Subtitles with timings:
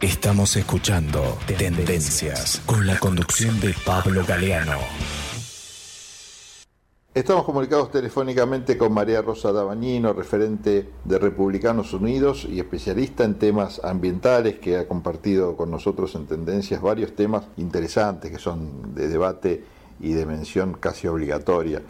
[0.00, 4.78] Estamos escuchando Tendencias con la conducción de Pablo Galeano.
[7.12, 13.84] Estamos comunicados telefónicamente con María Rosa Dabañino, referente de Republicanos Unidos y especialista en temas
[13.84, 19.64] ambientales, que ha compartido con nosotros en Tendencias varios temas interesantes que son de debate
[20.00, 21.82] y de mención casi obligatoria.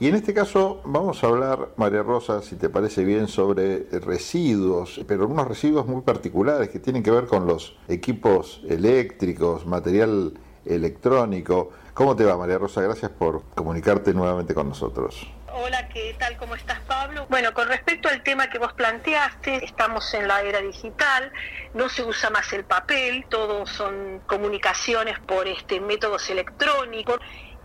[0.00, 5.00] Y en este caso vamos a hablar, María Rosa, si te parece bien, sobre residuos,
[5.08, 10.34] pero unos residuos muy particulares que tienen que ver con los equipos eléctricos, material
[10.64, 11.72] electrónico.
[11.94, 12.80] ¿Cómo te va, María Rosa?
[12.80, 15.26] Gracias por comunicarte nuevamente con nosotros.
[15.52, 16.36] Hola, ¿qué tal?
[16.36, 17.26] ¿Cómo estás, Pablo?
[17.28, 21.32] Bueno, con respecto al tema que vos planteaste, estamos en la era digital,
[21.74, 27.18] no se usa más el papel, todo son comunicaciones por este métodos electrónicos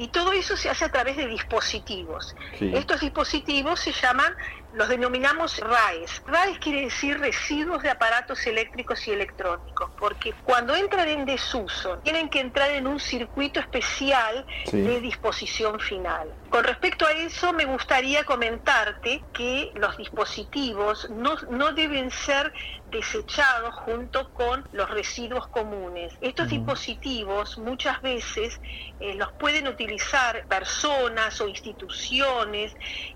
[0.00, 2.34] y todo eso se hace a través de dispositivos.
[2.58, 4.34] Estos dispositivos se llaman,
[4.72, 6.22] los denominamos RAES.
[6.26, 12.30] RAES quiere decir residuos de aparatos eléctricos y electrónicos, porque cuando entran en desuso, tienen
[12.30, 16.34] que entrar en un circuito especial de disposición final.
[16.50, 22.52] Con respecto a eso, me gustaría comentarte que los dispositivos no, no deben ser
[22.90, 26.12] desechados junto con los residuos comunes.
[26.20, 28.60] Estos dispositivos muchas veces
[28.98, 32.74] eh, los pueden utilizar personas o instituciones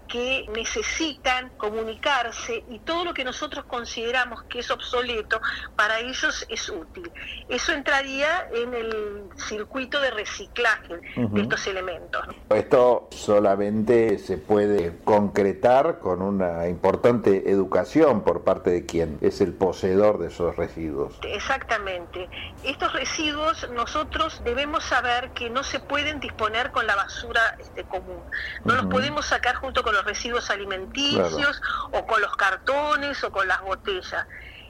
[0.09, 5.41] que necesitan comunicarse y todo lo que nosotros consideramos que es obsoleto,
[5.75, 7.11] para ellos es útil.
[7.49, 12.25] Eso entraría en el circuito de reciclaje de estos elementos.
[12.51, 19.55] Esto solamente se puede concretar con una importante educación por parte de quien es el
[19.55, 21.19] poseedor de esos residuos.
[21.23, 22.29] Exactamente.
[22.65, 28.21] Estos residuos nosotros debemos saber que no se pueden disponer con la basura este, común.
[28.65, 33.49] No los podemos sacar junto con los residuos alimenticios o con los cartones o con
[33.49, 34.27] las botellas.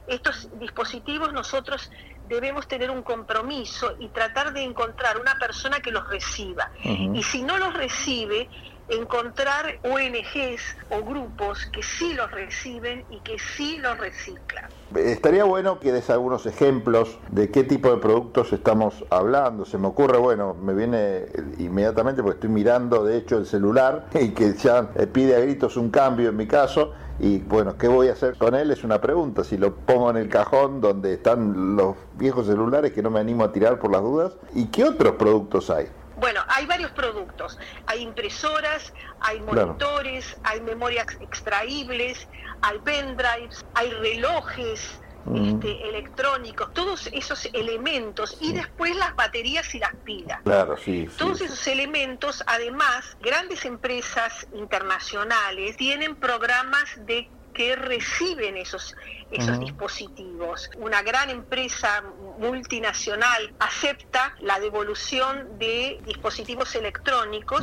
[0.06, 1.90] Estos dispositivos nosotros
[2.28, 6.70] debemos tener un compromiso y tratar de encontrar una persona que los reciba.
[6.82, 8.48] Y si no los recibe,
[8.88, 14.64] encontrar ONGs o grupos que sí los reciben y que sí los reciclan.
[14.94, 19.64] Estaría bueno que des algunos ejemplos de qué tipo de productos estamos hablando.
[19.64, 21.26] Se me ocurre, bueno, me viene
[21.58, 25.90] inmediatamente porque estoy mirando de hecho el celular y que ya pide a gritos un
[25.90, 26.92] cambio en mi caso.
[27.20, 28.70] Y bueno, ¿qué voy a hacer con él?
[28.70, 29.44] Es una pregunta.
[29.44, 33.44] Si lo pongo en el cajón donde están los viejos celulares que no me animo
[33.44, 34.32] a tirar por las dudas.
[34.54, 35.88] ¿Y qué otros productos hay?
[36.18, 37.58] Bueno, hay varios productos.
[37.86, 42.26] Hay impresoras, hay monitores, hay memorias extraíbles,
[42.62, 45.00] hay pendrives, hay relojes,
[45.32, 50.40] este, electrónicos, todos esos elementos y después las baterías y las pilas.
[50.42, 51.08] Claro, sí.
[51.16, 58.94] Todos esos elementos, además, grandes empresas internacionales tienen programas de que reciben esos,
[59.30, 60.68] esos dispositivos.
[60.76, 62.02] Una gran empresa
[62.38, 67.62] multinacional acepta la devolución de dispositivos electrónicos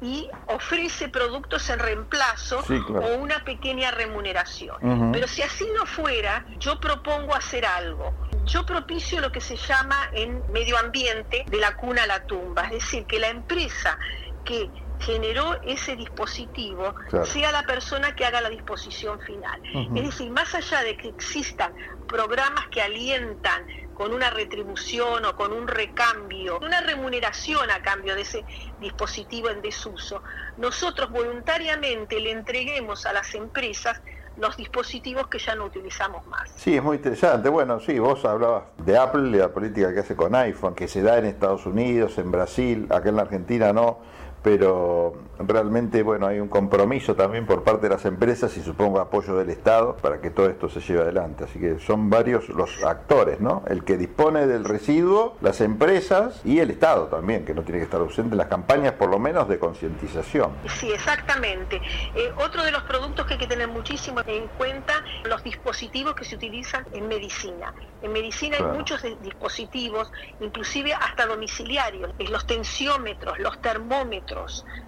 [0.00, 4.76] y ofrece productos en reemplazo o una pequeña remuneración.
[5.12, 8.14] Pero si así no fuera, yo propongo hacer algo.
[8.44, 12.64] Yo propicio lo que se llama en medio ambiente de la cuna a la tumba,
[12.64, 13.98] es decir, que la empresa
[14.44, 14.70] que
[15.00, 16.94] generó ese dispositivo
[17.24, 19.60] sea la persona que haga la disposición final.
[19.94, 21.72] Es decir, más allá de que existan
[22.08, 23.66] programas que alientan
[23.98, 28.44] con una retribución o con un recambio, una remuneración a cambio de ese
[28.80, 30.22] dispositivo en desuso,
[30.56, 34.00] nosotros voluntariamente le entreguemos a las empresas
[34.36, 36.48] los dispositivos que ya no utilizamos más.
[36.54, 37.48] Sí, es muy interesante.
[37.48, 41.02] Bueno, sí, vos hablabas de Apple, de la política que hace con iPhone, que se
[41.02, 43.98] da en Estados Unidos, en Brasil, acá en la Argentina no
[44.42, 49.36] pero realmente bueno hay un compromiso también por parte de las empresas y supongo apoyo
[49.36, 51.44] del Estado para que todo esto se lleve adelante.
[51.44, 53.62] Así que son varios los actores, ¿no?
[53.68, 57.84] El que dispone del residuo, las empresas y el Estado también, que no tiene que
[57.84, 60.52] estar ausente en las campañas por lo menos de concientización.
[60.66, 61.80] Sí, exactamente.
[62.14, 66.24] Eh, otro de los productos que hay que tener muchísimo en cuenta, los dispositivos que
[66.24, 67.74] se utilizan en medicina.
[68.02, 70.10] En medicina hay muchos dispositivos,
[70.40, 74.27] inclusive hasta domiciliarios, los tensiómetros, los termómetros,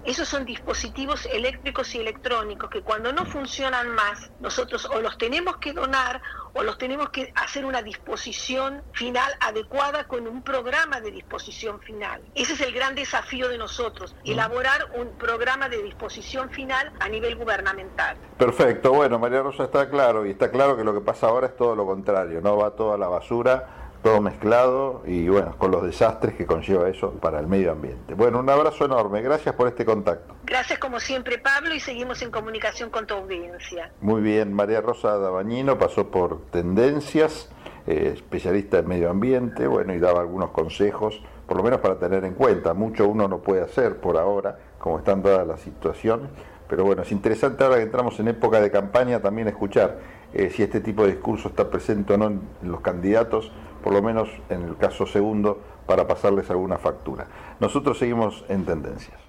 [0.03, 5.57] esos son dispositivos eléctricos y electrónicos que cuando no funcionan más, nosotros o los tenemos
[5.57, 6.21] que donar
[6.53, 12.21] o los tenemos que hacer una disposición final adecuada con un programa de disposición final.
[12.35, 14.31] Ese es el gran desafío de nosotros, mm.
[14.31, 18.17] elaborar un programa de disposición final a nivel gubernamental.
[18.37, 21.55] Perfecto, bueno, María Rosa está claro y está claro que lo que pasa ahora es
[21.55, 26.35] todo lo contrario, no va toda la basura todo mezclado y bueno, con los desastres
[26.35, 28.13] que conlleva eso para el medio ambiente.
[28.13, 30.33] Bueno, un abrazo enorme, gracias por este contacto.
[30.43, 33.91] Gracias como siempre Pablo y seguimos en comunicación con tu audiencia.
[34.01, 37.49] Muy bien, María Rosa Dabañino pasó por Tendencias
[37.87, 42.23] eh, especialista en medio ambiente, bueno, y daba algunos consejos, por lo menos para tener
[42.25, 42.75] en cuenta.
[42.75, 46.29] Mucho uno no puede hacer por ahora, como están dadas las situaciones,
[46.67, 49.97] pero bueno, es interesante ahora que entramos en época de campaña también escuchar
[50.33, 54.01] eh, si este tipo de discurso está presente o no en los candidatos, por lo
[54.01, 57.27] menos en el caso segundo, para pasarles alguna factura.
[57.59, 59.19] Nosotros seguimos en tendencias.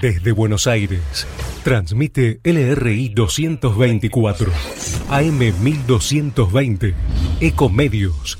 [0.00, 1.26] Desde Buenos Aires,
[1.62, 4.50] transmite LRI 224,
[5.10, 6.94] AM 1220,
[7.40, 8.38] Ecomedios